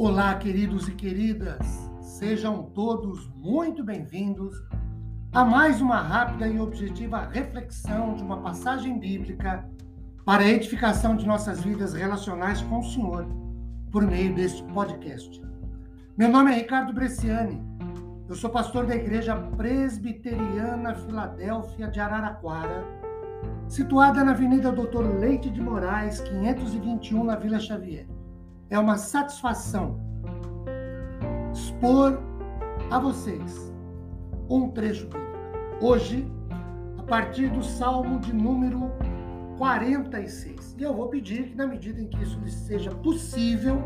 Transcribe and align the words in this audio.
Olá, 0.00 0.32
queridos 0.36 0.86
e 0.86 0.92
queridas, 0.92 1.58
sejam 2.00 2.62
todos 2.62 3.28
muito 3.34 3.82
bem-vindos 3.82 4.54
a 5.32 5.44
mais 5.44 5.80
uma 5.80 6.00
rápida 6.00 6.46
e 6.46 6.60
objetiva 6.60 7.28
reflexão 7.32 8.14
de 8.14 8.22
uma 8.22 8.40
passagem 8.40 8.96
bíblica 8.96 9.68
para 10.24 10.44
a 10.44 10.48
edificação 10.48 11.16
de 11.16 11.26
nossas 11.26 11.64
vidas 11.64 11.94
relacionais 11.94 12.62
com 12.62 12.78
o 12.78 12.84
Senhor 12.84 13.26
por 13.90 14.06
meio 14.06 14.32
deste 14.36 14.62
podcast. 14.72 15.42
Meu 16.16 16.28
nome 16.28 16.52
é 16.52 16.58
Ricardo 16.58 16.92
Bresciani, 16.92 17.60
eu 18.28 18.36
sou 18.36 18.50
pastor 18.50 18.86
da 18.86 18.94
Igreja 18.94 19.34
Presbiteriana 19.34 20.94
Filadélfia 20.94 21.88
de 21.88 21.98
Araraquara, 21.98 22.84
situada 23.66 24.22
na 24.22 24.30
Avenida 24.30 24.70
Doutor 24.70 25.18
Leite 25.18 25.50
de 25.50 25.60
Moraes, 25.60 26.20
521, 26.20 27.24
na 27.24 27.34
Vila 27.34 27.58
Xavier. 27.58 28.06
É 28.70 28.78
uma 28.78 28.98
satisfação 28.98 29.98
expor 31.52 32.18
a 32.90 32.98
vocês 32.98 33.72
um 34.48 34.68
trecho 34.70 35.06
bíblico. 35.06 35.28
Hoje, 35.80 36.30
a 36.98 37.02
partir 37.02 37.48
do 37.50 37.62
Salmo 37.62 38.18
de 38.20 38.32
número 38.32 38.90
46. 39.56 40.76
E 40.78 40.82
eu 40.82 40.94
vou 40.94 41.08
pedir 41.08 41.48
que, 41.48 41.54
na 41.54 41.66
medida 41.66 42.00
em 42.00 42.08
que 42.08 42.22
isso 42.22 42.38
lhe 42.40 42.50
seja 42.50 42.90
possível, 42.90 43.82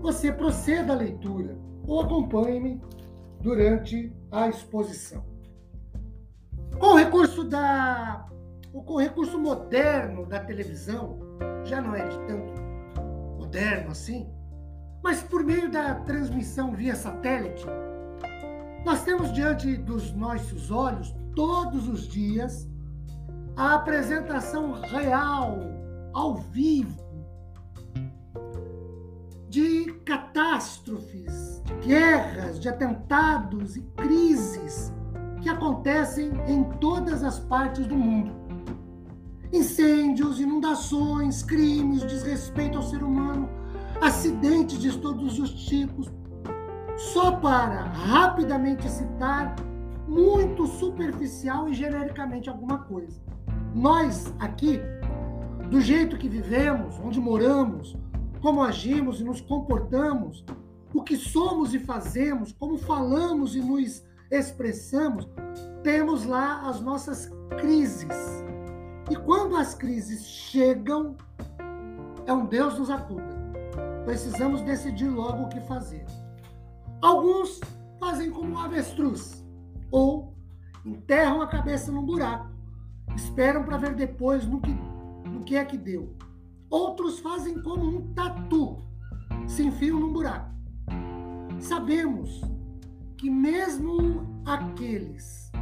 você 0.00 0.32
proceda 0.32 0.92
à 0.92 0.96
leitura 0.96 1.56
ou 1.86 2.00
acompanhe-me 2.00 2.80
durante 3.40 4.12
a 4.30 4.48
exposição. 4.48 5.24
Com 6.78 6.86
o 6.86 6.96
recurso 6.96 7.44
da 7.44 8.26
com 8.72 8.94
o 8.94 9.00
recurso 9.00 9.38
moderno 9.38 10.24
da 10.24 10.40
televisão, 10.40 11.18
já 11.62 11.78
não 11.78 11.94
é 11.94 12.08
de 12.08 12.18
tanto 12.26 12.71
moderno 13.52 13.90
assim, 13.90 14.26
mas 15.02 15.22
por 15.22 15.44
meio 15.44 15.70
da 15.70 15.96
transmissão 15.96 16.72
via 16.72 16.96
satélite, 16.96 17.66
nós 18.82 19.04
temos 19.04 19.30
diante 19.30 19.76
dos 19.76 20.10
nossos 20.14 20.70
olhos 20.70 21.14
todos 21.36 21.86
os 21.86 22.08
dias 22.08 22.66
a 23.54 23.74
apresentação 23.74 24.80
real, 24.80 25.58
ao 26.14 26.36
vivo, 26.36 26.98
de 29.50 29.92
catástrofes, 30.06 31.62
de 31.66 31.74
guerras, 31.86 32.58
de 32.58 32.70
atentados 32.70 33.76
e 33.76 33.82
crises 33.98 34.90
que 35.42 35.50
acontecem 35.50 36.30
em 36.48 36.64
todas 36.80 37.22
as 37.22 37.38
partes 37.38 37.86
do 37.86 37.96
mundo. 37.96 38.32
Incêndios, 39.52 40.40
inundações, 40.40 41.42
crimes, 41.42 42.00
desrespeito 42.04 42.51
todos 45.22 45.38
os 45.38 45.50
tipos. 45.66 46.10
Só 46.96 47.32
para 47.32 47.84
rapidamente 47.84 48.88
citar, 48.88 49.54
muito 50.06 50.66
superficial 50.66 51.68
e 51.68 51.74
genericamente 51.74 52.50
alguma 52.50 52.78
coisa. 52.78 53.20
Nós 53.74 54.34
aqui, 54.38 54.80
do 55.70 55.80
jeito 55.80 56.18
que 56.18 56.28
vivemos, 56.28 56.98
onde 56.98 57.20
moramos, 57.20 57.96
como 58.40 58.62
agimos 58.62 59.20
e 59.20 59.24
nos 59.24 59.40
comportamos, 59.40 60.44
o 60.92 61.02
que 61.02 61.16
somos 61.16 61.72
e 61.72 61.78
fazemos, 61.78 62.52
como 62.52 62.76
falamos 62.76 63.54
e 63.56 63.60
nos 63.60 64.04
expressamos, 64.30 65.26
temos 65.82 66.26
lá 66.26 66.68
as 66.68 66.80
nossas 66.80 67.30
crises. 67.58 68.44
E 69.10 69.16
quando 69.16 69.56
as 69.56 69.74
crises 69.74 70.26
chegam, 70.26 71.16
é 72.26 72.32
um 72.32 72.46
Deus 72.46 72.78
nos 72.78 72.90
acuda. 72.90 73.41
Precisamos 74.04 74.62
decidir 74.62 75.08
logo 75.08 75.44
o 75.44 75.48
que 75.48 75.60
fazer. 75.60 76.04
Alguns 77.00 77.60
fazem 77.98 78.30
como 78.30 78.54
um 78.54 78.58
avestruz, 78.58 79.44
ou 79.90 80.34
enterram 80.84 81.40
a 81.40 81.46
cabeça 81.46 81.92
num 81.92 82.04
buraco, 82.04 82.50
esperam 83.14 83.64
para 83.64 83.76
ver 83.76 83.94
depois 83.94 84.46
no 84.46 84.60
que, 84.60 84.72
no 85.28 85.44
que 85.44 85.56
é 85.56 85.64
que 85.64 85.76
deu. 85.76 86.16
Outros 86.68 87.20
fazem 87.20 87.60
como 87.62 87.84
um 87.84 88.12
tatu, 88.12 88.82
se 89.46 89.64
enfiam 89.64 90.00
num 90.00 90.12
buraco. 90.12 90.50
Sabemos 91.60 92.40
que 93.16 93.30
mesmo 93.30 94.42
aqueles 94.44 95.52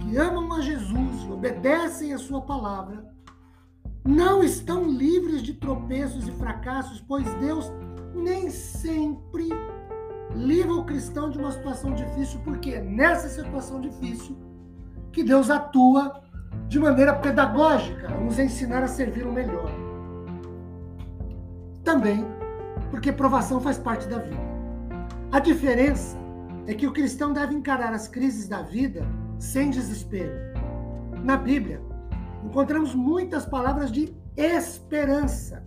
que 0.00 0.16
amam 0.16 0.52
a 0.52 0.60
Jesus 0.60 1.22
e 1.22 1.30
obedecem 1.30 2.12
a 2.12 2.18
sua 2.18 2.40
palavra 2.42 3.15
não 4.06 4.42
estão 4.42 4.88
livres 4.88 5.42
de 5.42 5.54
tropeços 5.54 6.28
e 6.28 6.32
fracassos, 6.32 7.00
pois 7.00 7.32
Deus 7.34 7.70
nem 8.14 8.50
sempre 8.50 9.48
livra 10.34 10.74
o 10.74 10.84
cristão 10.84 11.30
de 11.30 11.38
uma 11.38 11.50
situação 11.50 11.94
difícil, 11.94 12.40
porque 12.44 12.70
é 12.70 12.80
nessa 12.80 13.28
situação 13.28 13.80
difícil 13.80 14.36
que 15.12 15.22
Deus 15.22 15.50
atua 15.50 16.22
de 16.68 16.78
maneira 16.78 17.14
pedagógica, 17.14 18.08
a 18.08 18.20
nos 18.20 18.38
ensinar 18.38 18.82
a 18.82 18.88
servir 18.88 19.26
o 19.26 19.32
melhor. 19.32 19.70
Também 21.82 22.24
porque 22.90 23.12
provação 23.12 23.60
faz 23.60 23.78
parte 23.78 24.06
da 24.06 24.18
vida. 24.18 24.40
A 25.32 25.40
diferença 25.40 26.16
é 26.66 26.74
que 26.74 26.86
o 26.86 26.92
cristão 26.92 27.32
deve 27.32 27.54
encarar 27.54 27.92
as 27.92 28.08
crises 28.08 28.48
da 28.48 28.62
vida 28.62 29.06
sem 29.38 29.70
desespero. 29.70 30.32
Na 31.22 31.36
Bíblia, 31.36 31.80
encontramos 32.46 32.94
muitas 32.94 33.44
palavras 33.44 33.90
de 33.90 34.14
esperança 34.36 35.66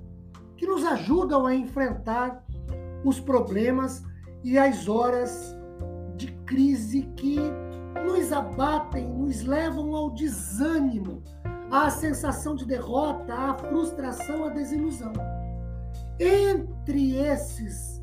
que 0.56 0.66
nos 0.66 0.86
ajudam 0.86 1.46
a 1.46 1.54
enfrentar 1.54 2.44
os 3.04 3.20
problemas 3.20 4.04
e 4.44 4.58
as 4.58 4.88
horas 4.88 5.56
de 6.16 6.28
crise 6.46 7.04
que 7.18 7.38
nos 8.06 8.32
abatem, 8.32 9.08
nos 9.10 9.44
levam 9.44 9.94
ao 9.94 10.12
desânimo, 10.12 11.22
à 11.70 11.90
sensação 11.90 12.56
de 12.56 12.66
derrota, 12.66 13.34
à 13.34 13.54
frustração, 13.58 14.46
à 14.46 14.50
desilusão. 14.50 15.12
Entre 16.18 17.16
esses, 17.16 18.02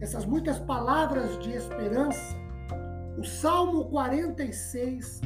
essas 0.00 0.26
muitas 0.26 0.58
palavras 0.58 1.38
de 1.38 1.52
esperança, 1.52 2.36
o 3.16 3.24
Salmo 3.24 3.84
46 3.86 5.20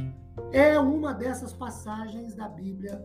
é 0.51 0.79
uma 0.79 1.13
dessas 1.13 1.53
passagens 1.53 2.35
da 2.35 2.47
Bíblia 2.47 3.03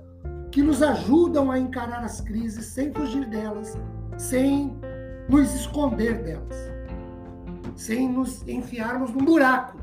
que 0.50 0.62
nos 0.62 0.82
ajudam 0.82 1.50
a 1.50 1.58
encarar 1.58 2.02
as 2.02 2.20
crises 2.20 2.66
sem 2.66 2.92
fugir 2.92 3.26
delas, 3.26 3.78
sem 4.18 4.76
nos 5.28 5.54
esconder 5.54 6.22
delas, 6.22 6.56
sem 7.76 8.08
nos 8.08 8.46
enfiarmos 8.48 9.12
num 9.12 9.24
buraco 9.24 9.78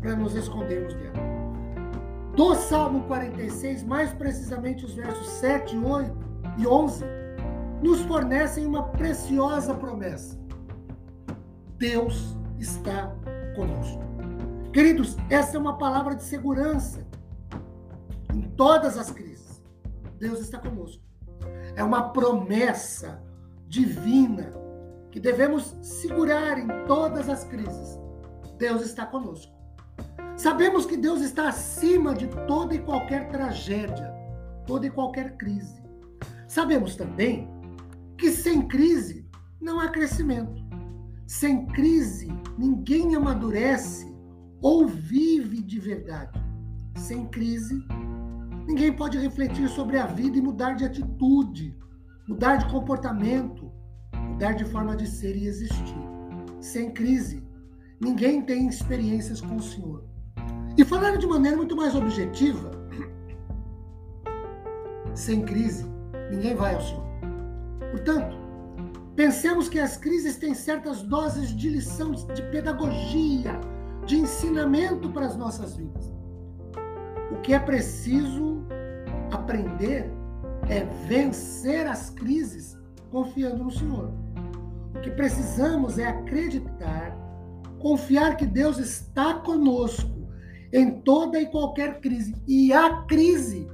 para 0.00 0.14
nos 0.14 0.34
escondermos 0.34 0.94
dela. 0.94 1.32
Do 2.36 2.54
Salmo 2.54 3.02
46, 3.04 3.84
mais 3.84 4.12
precisamente 4.12 4.84
os 4.84 4.94
versos 4.94 5.28
7, 5.28 5.76
8 5.76 6.12
e 6.58 6.66
11, 6.66 7.04
nos 7.82 8.00
fornecem 8.02 8.66
uma 8.66 8.84
preciosa 8.84 9.74
promessa. 9.74 10.38
Deus 11.78 12.36
está 12.58 13.12
conosco. 13.56 14.11
Queridos, 14.72 15.18
essa 15.28 15.58
é 15.58 15.60
uma 15.60 15.76
palavra 15.76 16.16
de 16.16 16.22
segurança 16.22 17.06
em 18.32 18.40
todas 18.40 18.96
as 18.96 19.10
crises. 19.10 19.62
Deus 20.18 20.40
está 20.40 20.58
conosco. 20.58 21.02
É 21.76 21.84
uma 21.84 22.08
promessa 22.08 23.22
divina 23.68 24.50
que 25.10 25.20
devemos 25.20 25.76
segurar 25.82 26.58
em 26.58 26.86
todas 26.86 27.28
as 27.28 27.44
crises. 27.44 27.98
Deus 28.56 28.80
está 28.80 29.04
conosco. 29.04 29.52
Sabemos 30.38 30.86
que 30.86 30.96
Deus 30.96 31.20
está 31.20 31.48
acima 31.48 32.14
de 32.14 32.26
toda 32.46 32.74
e 32.74 32.78
qualquer 32.78 33.28
tragédia, 33.28 34.10
toda 34.66 34.86
e 34.86 34.90
qualquer 34.90 35.36
crise. 35.36 35.82
Sabemos 36.48 36.96
também 36.96 37.46
que 38.16 38.30
sem 38.30 38.66
crise 38.66 39.28
não 39.60 39.78
há 39.78 39.88
crescimento. 39.88 40.62
Sem 41.26 41.66
crise, 41.66 42.32
ninguém 42.56 43.14
amadurece 43.14 44.11
ou 44.62 44.86
vive 44.86 45.60
de 45.60 45.80
verdade. 45.80 46.40
Sem 46.96 47.26
crise, 47.26 47.84
ninguém 48.66 48.92
pode 48.92 49.18
refletir 49.18 49.68
sobre 49.68 49.98
a 49.98 50.06
vida 50.06 50.38
e 50.38 50.40
mudar 50.40 50.74
de 50.74 50.84
atitude, 50.84 51.76
mudar 52.28 52.56
de 52.56 52.70
comportamento, 52.70 53.70
mudar 54.16 54.52
de 54.52 54.64
forma 54.64 54.96
de 54.96 55.06
ser 55.06 55.36
e 55.36 55.46
existir. 55.46 55.96
Sem 56.60 56.92
crise, 56.92 57.42
ninguém 58.00 58.40
tem 58.42 58.68
experiências 58.68 59.40
com 59.40 59.56
o 59.56 59.62
Senhor. 59.62 60.04
E 60.78 60.84
falando 60.84 61.18
de 61.18 61.26
maneira 61.26 61.56
muito 61.56 61.76
mais 61.76 61.94
objetiva, 61.94 62.70
sem 65.14 65.42
crise, 65.44 65.84
ninguém 66.30 66.54
vai 66.54 66.74
ao 66.74 66.80
Senhor. 66.80 67.04
Portanto, 67.90 68.36
pensemos 69.16 69.68
que 69.68 69.78
as 69.78 69.96
crises 69.96 70.36
têm 70.36 70.54
certas 70.54 71.02
doses 71.02 71.54
de 71.54 71.68
lição, 71.68 72.12
de 72.12 72.42
pedagogia, 72.50 73.60
de 74.06 74.16
ensinamento 74.18 75.10
para 75.10 75.26
as 75.26 75.36
nossas 75.36 75.76
vidas. 75.76 76.12
O 77.30 77.40
que 77.42 77.54
é 77.54 77.58
preciso 77.58 78.64
aprender 79.30 80.10
é 80.68 80.84
vencer 81.06 81.86
as 81.86 82.10
crises 82.10 82.78
confiando 83.10 83.64
no 83.64 83.70
Senhor. 83.70 84.12
O 84.94 85.00
que 85.00 85.10
precisamos 85.10 85.98
é 85.98 86.06
acreditar, 86.06 87.16
confiar 87.78 88.36
que 88.36 88.46
Deus 88.46 88.78
está 88.78 89.34
conosco 89.34 90.28
em 90.72 91.00
toda 91.00 91.40
e 91.40 91.46
qualquer 91.46 92.00
crise. 92.00 92.34
E 92.46 92.72
a 92.72 93.02
crise 93.04 93.68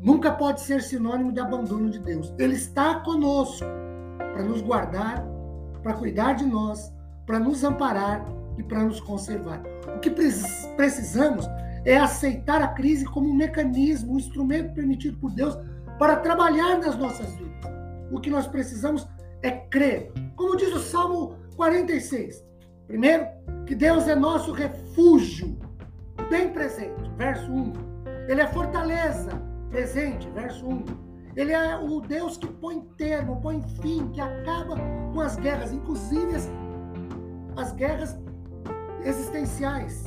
nunca 0.00 0.32
pode 0.32 0.60
ser 0.60 0.82
sinônimo 0.82 1.32
de 1.32 1.40
abandono 1.40 1.90
de 1.90 1.98
Deus. 1.98 2.32
Ele 2.38 2.54
está 2.54 3.00
conosco 3.00 3.66
para 4.18 4.42
nos 4.42 4.60
guardar, 4.60 5.24
para 5.82 5.94
cuidar 5.94 6.34
de 6.34 6.44
nós, 6.44 6.92
para 7.26 7.38
nos 7.38 7.64
amparar 7.64 8.24
e 8.58 8.62
para 8.62 8.84
nos 8.84 9.00
conservar. 9.00 9.62
O 9.96 10.00
que 10.00 10.10
precisamos 10.76 11.48
é 11.84 11.96
aceitar 11.96 12.62
a 12.62 12.68
crise 12.68 13.04
como 13.04 13.28
um 13.28 13.34
mecanismo, 13.34 14.14
um 14.14 14.18
instrumento 14.18 14.72
permitido 14.74 15.18
por 15.18 15.30
Deus 15.32 15.56
para 15.98 16.16
trabalhar 16.16 16.78
nas 16.78 16.96
nossas 16.96 17.34
vidas. 17.34 17.70
O 18.10 18.20
que 18.20 18.30
nós 18.30 18.46
precisamos 18.46 19.06
é 19.42 19.50
crer. 19.50 20.12
Como 20.36 20.56
diz 20.56 20.72
o 20.72 20.78
Salmo 20.78 21.36
46. 21.56 22.44
Primeiro, 22.86 23.26
que 23.66 23.74
Deus 23.74 24.08
é 24.08 24.14
nosso 24.14 24.52
refúgio, 24.52 25.58
bem 26.28 26.50
presente, 26.52 27.10
verso 27.16 27.50
1. 27.50 27.72
Ele 28.28 28.40
é 28.40 28.46
fortaleza, 28.46 29.30
presente, 29.70 30.28
verso 30.30 30.66
1. 30.66 30.84
Ele 31.36 31.52
é 31.52 31.76
o 31.76 32.00
Deus 32.00 32.36
que 32.36 32.46
põe 32.46 32.80
termo, 32.96 33.40
põe 33.40 33.60
fim, 33.82 34.08
que 34.12 34.20
acaba 34.20 34.76
com 35.12 35.20
as 35.20 35.36
guerras, 35.36 35.72
inclusive 35.72 36.36
as, 36.36 36.50
as 37.56 37.72
guerras 37.72 38.16
existenciais. 39.04 40.04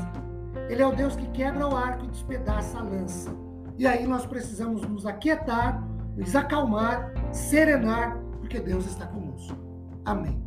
Ele 0.70 0.82
é 0.82 0.88
o 0.88 0.96
Deus 0.96 1.16
que 1.16 1.28
quebra 1.30 1.68
o 1.68 1.76
arco 1.76 2.06
e 2.06 2.10
despedaça 2.10 2.78
a 2.80 2.84
lança. 2.84 3.30
E 3.78 3.86
aí 3.86 4.08
nós 4.08 4.26
precisamos 4.26 4.82
nos 4.82 5.06
aquietar, 5.06 5.82
nos 6.16 6.36
acalmar, 6.36 7.14
serenar, 7.32 8.18
porque 8.40 8.60
Deus 8.60 8.86
está 8.86 9.06
conosco. 9.06 9.56
Amém. 10.04 10.44